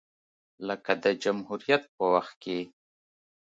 [0.67, 2.59] لکه د جمهوریت په وخت کې